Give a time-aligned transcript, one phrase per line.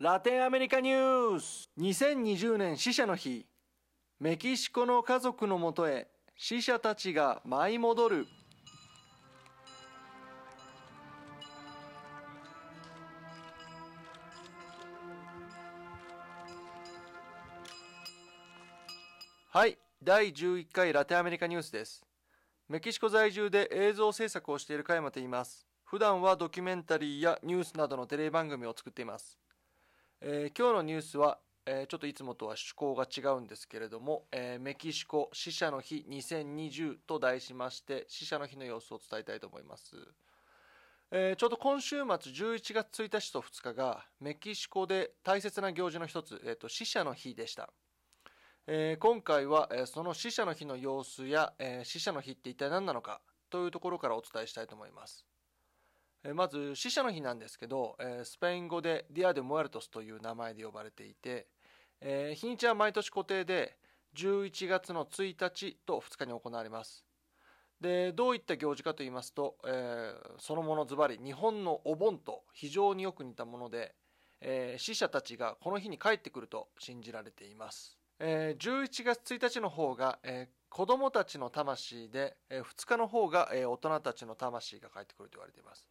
[0.00, 1.68] ラテンアメリカニュース。
[1.78, 3.44] 2020年死者の日。
[4.18, 8.26] メキシコの家族のもとへ死者たちが舞い戻る。
[19.50, 19.76] はい。
[20.02, 22.02] 第11回ラテンアメリカニュースです。
[22.70, 25.66] メキシコ在住で映像制作をしている加山と言います。
[25.84, 29.36] 普段はドキュメンタリーやニュースなどのテレビ番組を作っています、
[30.22, 39.96] えー、今日のニュースは、えー、ちょっといつもとは趣向が違うんですけれども、えー、メキシコ死者の日2020と題しまして死者の日の様子を伝えたいと思います
[41.12, 47.70] え、ちょうど今週末11月1日と2日がメキシコで大切な行事の一つ、えーと死者の日でした。
[48.68, 55.26] え、今回は、え、その死者の日の様子や、え、死者の日って一体何なのかというところからお伝えしたいと思います。
[56.34, 61.46] まず死者の日なんですけど、えスペイン語で Día de Muertos という名前で呼ばれていて、
[62.00, 63.76] え日にちは毎年固定で
[64.16, 67.06] 11月の1日と2日に行われます。
[67.80, 73.94] でどういった行事かと言いますと、えそのものズバリ日本のお盆と非常によく似たもので、
[74.42, 78.00] え死者たちがこの日に帰ってくると信じられています。
[78.22, 85.88] えー、11月1日の方が、えー、子供たちの魂で、えー、2日の方が、えー、大人たちの魂が帰ってくると言われています。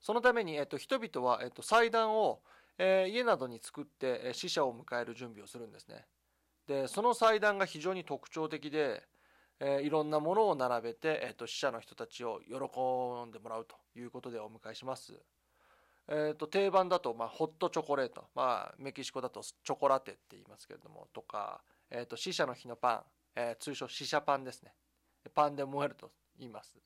[0.00, 2.40] そのために、えーと、人々は、えーと、祭壇を、
[2.78, 6.06] えー、家などに作って、えー、死者を迎える準備をするんですね。
[6.66, 9.02] で、その祭壇が非常に特徴的で、
[9.60, 12.54] えー、いろんなものを並べて、えーと死者の人たちを喜
[13.28, 15.14] んでもらうということでお迎えします。
[16.10, 21.60] えー、と定番だと、まあ、ホットチョコレート、まあ、メキシコだとチョコラテって言いますけれどもとか、
[21.90, 23.02] えー、と死者の日のパン、
[23.36, 24.72] え、通称死者パンですね
[25.34, 26.78] パンで燃えると言います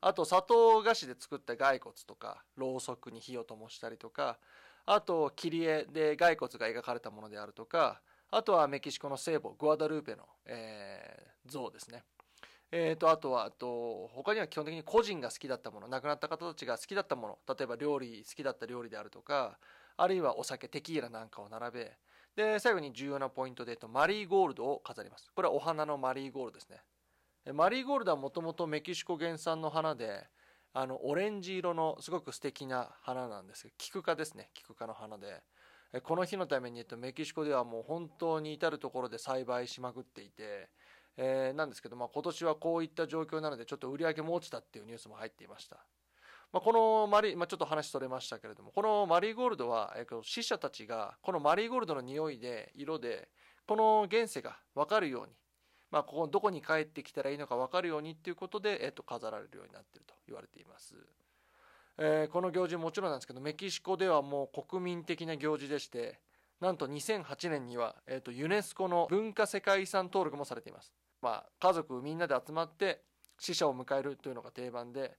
[0.00, 4.38] あと砂糖菓子で作った骸骨とかろうそくに火を灯したりとか
[4.86, 12.04] あと切り絵で骸骨が描かれたものであるとかあとはメキシコの聖母グアダルーペの、えー、像ですね。
[12.70, 19.58] えーと、あとはあと他には基本的に個人が好きだったもの亡くなった方たちが好きだったもの例えば料理好きだった料理であるとか
[19.96, 21.92] あるいはお酒テキーラなんかを並べ
[22.38, 25.28] で最後に重要なポイントで、と、マリーゴールドを飾ります。
[25.34, 26.78] これはお花のマリーゴールドですね。
[27.52, 30.26] マリーゴールドはもともとメキシコ原産の花で
[30.72, 33.62] あのオレンジ色のすごく素敵な花なんです。
[33.62, 34.50] けどキク科ですね。
[34.54, 35.42] キク科の花で。
[36.02, 40.68] この日のために、えっと、メキシコではもう本当に至る所で栽培しまくっていて
[41.20, 45.84] えー、なんですけど、まあ、今年はこういった状況なのでちょっと売り上げも落ちたっていうニュースも入っていました。
[46.52, 53.28] まあ、このマリ、まあ、ちょっと話それましたけれども、このマリーゴールドは、えー、死者たちがこのマリーゴールドの匂いで、色で、
[53.66, 55.32] この現世が分かるように、
[55.90, 60.94] まあ、ここどこに帰ってきたらいいのか分かるようにっていうことで、えー、と飾られるようになっていると言われています。
[62.00, 66.20] えー、この行事もちろんなんですけどメキシコではもう国民的な行事でして
[66.60, 73.02] なんと2008年には、えー、とユネスコの文化世界遺産登録もされていますまあ、家族みんなで集まって
[73.38, 75.16] 死者を迎えるというのが定番で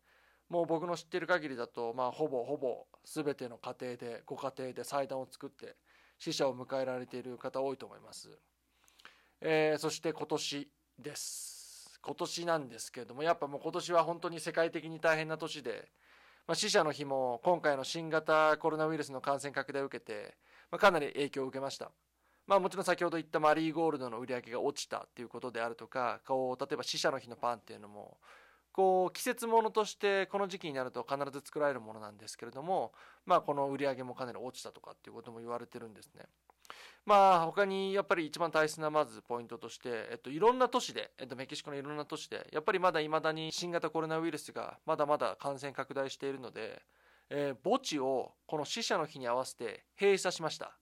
[0.50, 5.76] もう僕の知ってる限りだと、まあ、ほぼほぼ全ての家庭でご家庭で祭壇を作って
[6.18, 8.30] 死者を迎えられている方多いと思います、
[9.42, 15.90] えー、そして今年です今年なんですけれどもやっぱもう今年は本当に世界的に大変な年で、
[16.48, 20.36] まあ、死者の日も今回の新型コロナウイルスの感染拡大を受けて、
[20.72, 21.92] まあ、かなり影響を受けました
[22.48, 28.18] まあもちろん先ほど言ったマリーゴールドの売り上げが落ちたっていうことであるとかこう例えば死者の日のパンっていうのも
[28.72, 32.94] こう季節ものとしてこの時期になると必ず作られるものなんですけれども
[33.26, 36.24] まあこの売り上げもかなり落ちたとかっていうことも言われてるんですね。
[37.06, 46.82] まあ他にやっぱり一番大切なまずポイントとして、えっと、いろんな都市で、えっと、メキシコのいろんな都市でやっぱりまだいまだに新型コロナウイルスがまだまだ感染拡大しているので、
[47.30, 50.76] えー、墓地をこの死者の日に合わせて閉鎖しました。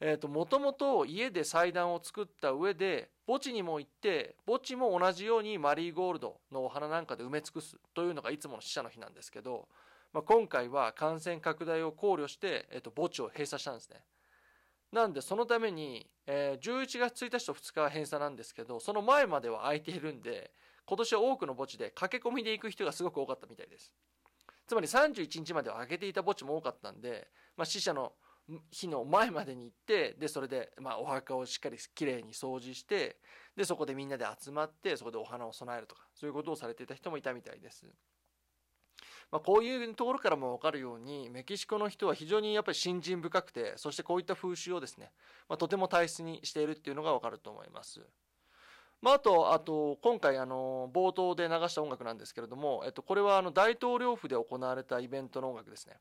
[0.00, 9.68] えーと、もともと家で祭壇を作った上で墓地にも行って墓地も同じようにマリーゴールドのお花なんかで埋め尽くすというのがいつもの死者の日なんですけど、
[10.12, 13.96] まあ、今回は感染拡大を考慮して、えーと、墓地を閉鎖したんですね。
[14.92, 20.50] なんでそのために、えー、11月1日と2日は閉鎖なんですけどその前までは空いているんで
[20.86, 23.92] 今年は多くの墓地で駆け込みで行く人がすごく多かったみたいです。
[24.66, 28.12] つまり31日までは開けていた墓地も多かったんで、まあ、死者の
[28.70, 33.16] 日の前までに行ってでそれで、まあ、お墓をしっかりきれいに掃除して
[33.56, 37.84] でそこでみんなで集まってそこでお花を供えるとかそういうことをされていた人もいたみたいです。
[39.30, 45.10] まあ、こういうところからも分かるようにメキシコの人は非常にやっぱり信心深くてそしてこういった風習をですね、
[45.48, 48.00] まあ、とても大切にしているっていうのが分かると思います。
[49.00, 55.98] まあ、あと、あと、今回、あの、冒頭で流した音楽なんですけれども、えっと、これは、あの、大統領府で行われたイベントの音楽ですね。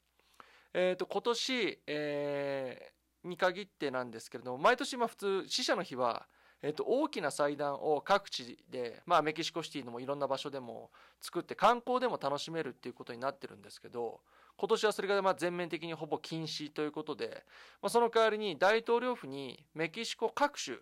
[0.74, 2.92] えーと、今年、え、
[3.24, 6.28] に限ってなんですけれども毎年まあ普通死者の日は、
[6.64, 10.90] えっと、大きな祭壇を各地で、まあ、メキシコシティでもいろんな場所でも
[11.22, 14.22] 作って観光でも楽しめるっていうことになってるんですけど
[14.58, 17.44] 今年はそれがまあ全面的にほぼ禁止ということで、
[17.82, 20.82] まあ、その代わりに大統領府にメキシコ各州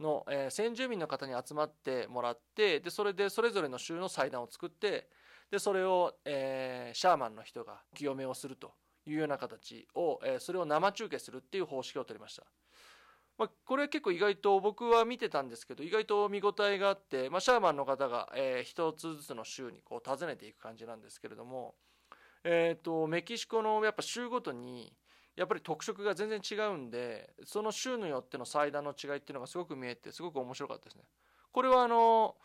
[0.00, 5.08] の、えー、先住民の方に集まってもらってでそれでそれぞれの州の祭壇を作って
[5.50, 8.72] でそれを、えー、シャーマンの人が清めをすると
[9.06, 12.44] いうような形を、えー、それを生中継するっていう方式を取りました。
[13.40, 21.74] まあ、これ結構意外と僕は見てたんですけど意外と見応えがあって、まあ、シャーマンの方が、えー、一つずつの州にこう訪ねていく感じなんですけれども、
[22.44, 24.92] えーと、メキシコのやっぱ州ごとに
[25.36, 31.04] やっぱり特色が全然違うんでその州によっての祭壇の違いっていうのがすごく見えてすごく面白かったですね。
[31.50, 32.36] これはあの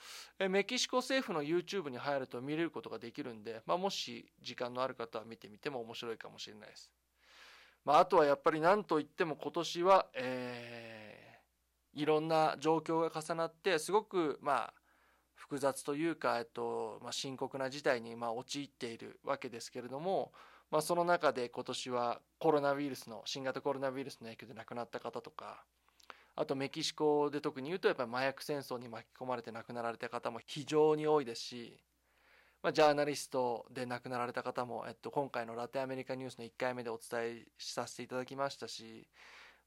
[0.50, 6.90] メキシコ政府の YouTube に入ると見れることができるんで、まあ、もし時間のある方は見てみても面白いかもしれないです。
[7.86, 14.74] まあ、あとはやっぱり何といっても今年は、えー、いろんな状況が重なってすごくまあ
[15.36, 20.32] 複雑というか、えっとまあ、深刻な事態にまあ陥っているわけですけれども、
[20.72, 25.64] まあ、その中で今年はコロナウイルスの新型コロナウイルスの影響で亡くなった方とか
[26.36, 31.78] あとメキシコで特に言うとやっぱり麻薬戦争に巻き込まれて亡くなられた方も非常に多いですし、
[32.66, 39.08] まあ、ジャーナリストで亡くなられた方も、えっと、今回のラテンアメリカニュースの1回目でお伝えさせていただきましたし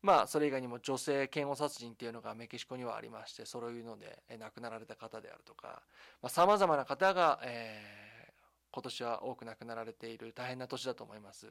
[0.02, 5.80] まあそれ以外にも女性嫌悪殺人っていうのがメキシコにはありましてそういうので亡くなられた方であるとか
[6.26, 8.32] さまざ、まな方が、えー、
[8.72, 11.46] 今年は多く亡くなられている大変な年だと思います。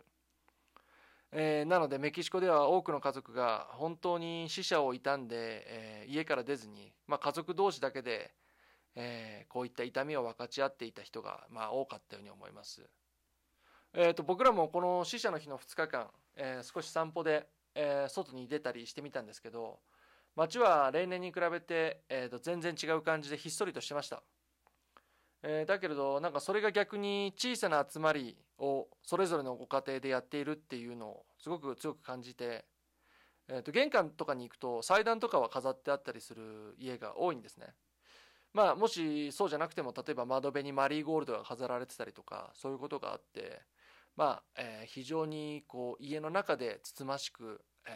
[1.32, 8.32] えー、なのでメキシコでは多くの家族が本当に死者を悼んで、えー、家から出ずに、まあ、家族同士だけで、
[9.00, 12.90] えー、こういった痛みを分かち合っていた人が、まあ、多かったように思います。
[13.94, 17.48] えーと僕らもこの死者の日の2日間、えー、少し散歩で
[17.80, 19.80] えー、外に出たりしてみたんですけど
[20.36, 24.24] 街は例年に比べて、えー、と全然違う感じでひっそりとしてました、
[25.44, 32.66] えー、だけれどなんかそれが逆に小さな集まりをそれぞれのご家庭でやっているっていうのをすごく強く感じて、
[33.48, 37.68] えー、と玄関とかに行くと祭壇とかは飾ってあったりする家が多いんですね
[38.58, 43.62] まあもしそうじゃなくても例えば窓辺にマリーゴールドが飾られてたりとかそういうことがあって
[44.16, 47.92] まあ、えー、非常にこう家の中でつつましく、え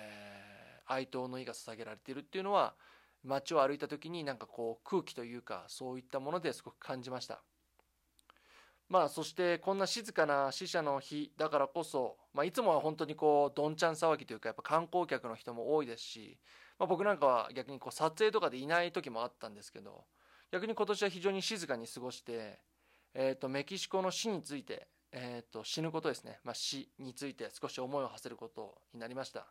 [0.88, 2.75] ー、哀悼の意が捧げられているっていうのは
[3.24, 7.42] 街を歩いた時になんかこう空気というかそういったものですごく感じました。
[8.88, 16.38] まあそしてこんな静かな死者の日だからこそ、まあ、いつもは本当にこうどんちゃん騒ぎというかやっぱ観光客の人も多いですし、
[16.78, 20.04] まあ、僕なんかは逆にこう撮影とかでいない時もあったんですけど
[20.51, 22.59] 逆に今年は非常に静かに過ごして、
[23.13, 29.45] えー、とメキシコの死についてえーと、死ぬことですね、まあ、死について少し思いを馳せることになりました。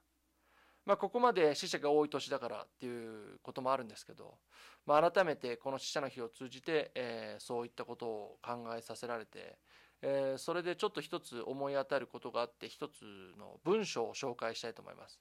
[0.86, 4.38] まあ、ここまで死者が多い年だからっていうこともあるんですけど、
[4.86, 9.58] まあ、改めてこの死者の日を通じて、えー、そういったことを考えさせられて、
[10.00, 13.02] えー、それでちょっと一つ思い当たることがあって一つ
[13.38, 15.20] の文章を紹介したいと思います。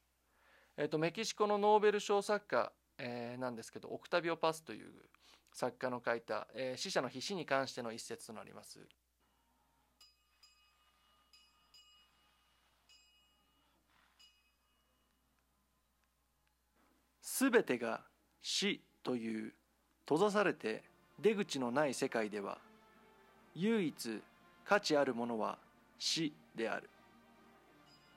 [0.77, 4.89] えーと、メキシコのノーベル賞作家、えー、なんですけどオクタビオ・パスという
[5.53, 8.79] 作家の書いた、えー、死者の日死に関しての一節となります。
[17.39, 18.01] 全てが
[18.41, 19.53] 死という
[20.01, 20.83] 閉ざされて
[21.21, 22.57] 出口のない世界では
[23.55, 24.21] 唯一
[24.65, 25.57] 価値あるものは
[25.97, 26.89] 死である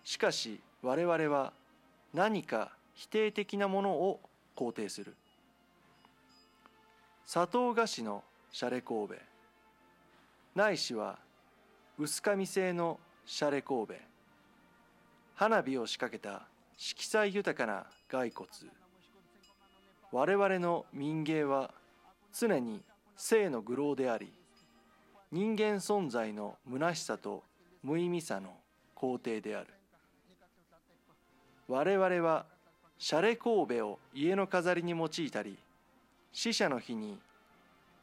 [0.02, 1.52] しかし我々は
[2.12, 4.20] 何か否定的なものを
[4.56, 5.14] 肯定する
[7.24, 9.14] 砂糖菓子のシャレ神戸。
[10.54, 11.18] ないしは
[11.98, 13.94] 薄紙製のシャレ神戸。
[15.34, 18.48] 花火を仕掛けた色彩豊かな骸骨。
[20.10, 21.70] 我々の民芸は
[22.38, 22.82] 常に
[23.16, 24.32] 性の愚弄であり
[25.30, 27.44] 人間存在の虚しさと
[27.82, 28.50] 無意味さの
[28.94, 29.68] 肯定である。
[31.68, 32.44] 我々は
[32.98, 35.56] シャレ神戸を家の飾りに用いたり
[36.32, 37.18] 死者の日に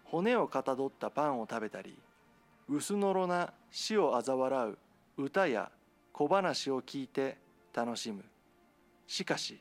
[0.03, 1.97] 骨をかたどったパンを食べたり
[2.69, 4.77] 薄のろな死を嘲笑う
[5.23, 5.71] 歌や
[6.13, 7.37] 小話を聞いて
[7.73, 8.23] 楽しむ。
[9.07, 9.59] しかし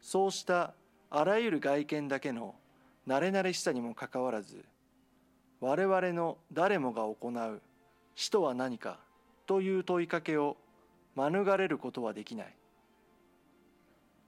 [0.00, 0.72] そうした
[1.10, 2.54] あらゆる外見だけの
[3.06, 4.64] 慣れ慣れしさにもかかわらず
[5.60, 7.60] 我々の誰もが行う
[8.14, 8.98] 死とは何か
[9.46, 10.56] という問いかけを
[11.16, 12.54] 免れることはできない。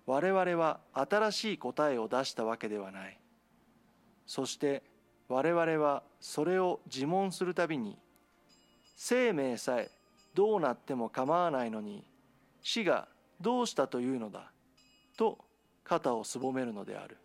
[0.04, 3.21] 我々は新しい答えを出したわけではない。
[4.34, 4.82] そして
[5.28, 7.98] 我々はそれを自問するたびに
[8.96, 9.90] 生命さえ
[10.32, 12.02] どうなっても構わないのに
[12.62, 13.08] 死が
[13.42, 14.50] どうしたというのだ
[15.18, 15.36] と
[15.84, 17.18] 肩をすぼめるのである。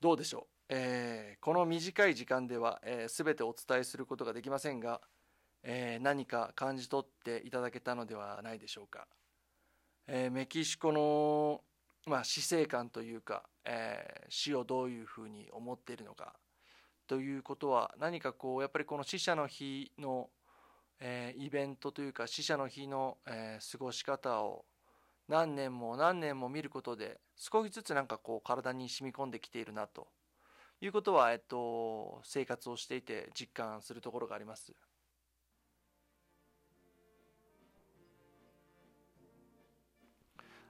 [0.00, 5.02] どうでしょう、えー、この短い時間では、えー、全てお伝えすることができませんが、
[5.62, 9.06] えー、何か感じ取っていただけたのではないでしょうか、
[10.08, 11.62] えー、メキシコの、
[12.06, 16.34] まあ、死生観というか、えー、死をどういうふうに思っているのか
[17.06, 20.28] ということは何かこうやっぱりこの死者の日の、
[21.00, 24.64] えー、イベントというか死者の日の、え、過ごし方を
[25.28, 30.08] 何年も何年も見ることで少しずつなんかこう体に染み込んできているなと
[30.80, 34.72] いうことは、えっと、生活をしていて実感するところがあります。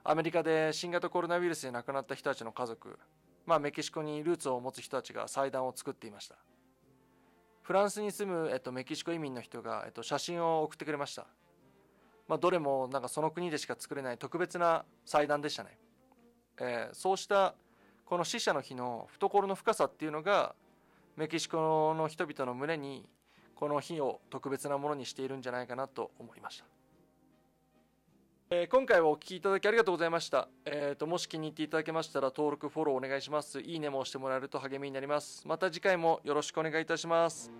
[0.08, 2.98] アメリカで新型コロナウイルスで亡くなった人たちの家族
[3.46, 6.36] まあ、メキシコにルーツを持つ人たちが祭壇を作っていました。
[7.62, 11.26] フランスに住む、えっと、メキシコ移民の人が、えっと、写真を送ってくれました、
[12.28, 15.76] まあ、どれもなんかその国でしか作れない特別な祭壇でしたね、
[16.60, 17.56] えー、そうした
[18.04, 20.54] この死者の日の懐の深さっていうのが
[21.16, 23.04] メキシコの人々の胸に
[23.56, 26.75] この日を特別なものにしているんじゃないかなと思いました。
[28.48, 30.46] えー、今回はお聞きいただきありがとうございました。
[30.64, 33.58] えーと、もし気に入っていただけましたら登録、フォローお願いします。
[33.58, 35.42] いいねも押してもらえると励みになります。
[35.48, 37.50] また次回もよろしくお願いいたします。